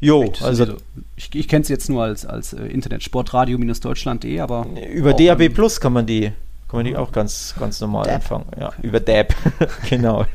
[0.00, 0.74] Jo, also
[1.16, 5.80] ich, ich kenne es jetzt nur als, als äh, Internet sportradio-deutschland.de, aber über DAB Plus
[5.80, 6.33] kann man die
[6.68, 8.16] kann man die auch ganz ganz normal Dab.
[8.16, 8.46] empfangen.
[8.59, 9.35] Ja, über DAB.
[9.88, 10.26] genau.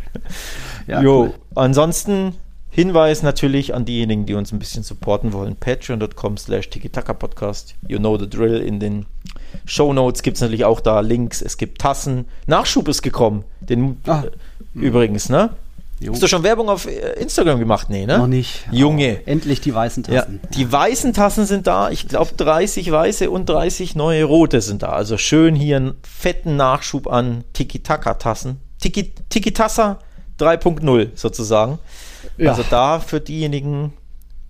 [0.87, 1.33] Ja, jo, cool.
[1.55, 2.35] ansonsten
[2.71, 5.55] Hinweis natürlich an diejenigen, die uns ein bisschen supporten wollen.
[5.55, 7.75] Patreon.com slash Podcast.
[7.87, 8.61] You know the drill.
[8.61, 9.05] In den
[9.65, 11.41] Show Notes gibt es natürlich auch da Links.
[11.41, 12.25] Es gibt Tassen.
[12.45, 13.43] Nachschub ist gekommen.
[13.59, 14.23] Den, ah.
[14.23, 15.51] äh, übrigens, ne?
[15.99, 16.13] Jo.
[16.13, 17.89] Hast du schon Werbung auf äh, Instagram gemacht?
[17.89, 18.19] Nee, ne?
[18.19, 18.65] Noch nicht.
[18.71, 19.19] Junge.
[19.19, 20.39] Oh, endlich die weißen Tassen.
[20.41, 21.89] Ja, die weißen Tassen sind da.
[21.89, 24.89] Ich glaube 30 weiße und 30 neue rote sind da.
[24.89, 28.59] Also schön hier einen fetten Nachschub an Tiki-Taka-Tassen.
[28.79, 29.99] Tiki-Tassa
[30.39, 31.79] 3.0 sozusagen.
[32.37, 32.51] Ja.
[32.51, 33.93] Also da für diejenigen,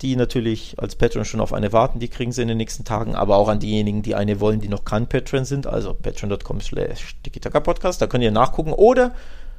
[0.02, 3.15] die natürlich als Patreon schon auf eine warten, die kriegen sie in den nächsten Tagen,
[3.15, 7.15] aber auch an diejenigen, die eine wollen, die noch kein Patreon sind, also patreon.com slash
[7.63, 8.71] Podcast, da könnt ihr nachgucken.
[8.71, 9.13] Oder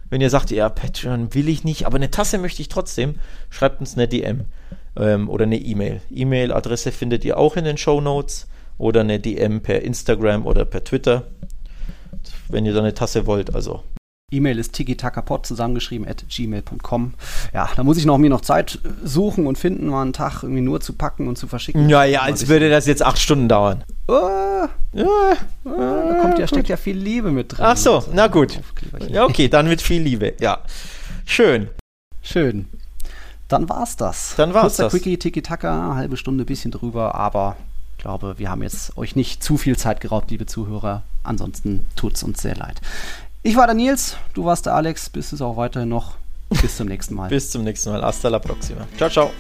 [0.09, 3.17] wenn ihr sagt, ja, Patreon will ich nicht, aber eine Tasse möchte ich trotzdem,
[3.49, 4.47] schreibt uns eine DM
[4.97, 6.01] ähm, oder eine E-Mail.
[6.11, 10.83] E-Mail-Adresse findet ihr auch in den Show Notes oder eine DM per Instagram oder per
[10.83, 11.25] Twitter,
[12.49, 13.55] wenn ihr da eine Tasse wollt.
[13.55, 13.83] Also
[14.31, 17.15] E-Mail ist tigitakapod zusammengeschrieben at gmail.com.
[17.53, 20.63] Ja, da muss ich noch mir noch Zeit suchen und finden, mal einen Tag irgendwie
[20.63, 21.89] nur zu packen und zu verschicken.
[21.89, 23.85] Ja, ja, als würde das jetzt acht Stunden dauern.
[24.07, 25.07] Oh, ja,
[25.65, 27.65] oh, da kommt ja, steckt ja viel Liebe mit drin.
[27.65, 28.61] Ach so, na gut.
[29.09, 30.35] Ja, okay, dann mit viel Liebe.
[30.41, 30.59] Ja,
[31.27, 31.69] schön.
[32.23, 32.69] Schön.
[33.49, 34.35] Dann war's das.
[34.37, 34.93] Dann war's Kurzer das.
[34.93, 37.57] Quickie, Tiki-Taka, halbe Stunde, bisschen drüber, aber
[37.97, 41.03] ich glaube, wir haben jetzt euch nicht zu viel Zeit geraubt, liebe Zuhörer.
[41.25, 42.81] Ansonsten tut's uns sehr leid.
[43.43, 46.17] Ich war der Nils, du warst der Alex, bist es auch weiterhin noch.
[46.61, 47.29] Bis zum nächsten Mal.
[47.31, 48.03] Bis zum nächsten Mal.
[48.03, 48.87] Hasta la próxima.
[48.99, 49.31] Ciao, ciao.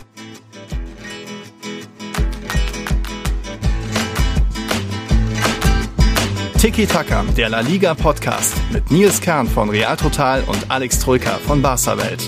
[6.58, 11.32] Tiki Taka, der La Liga Podcast mit Nils Kern von Real Total und Alex Troika
[11.46, 12.22] von Barca Welt.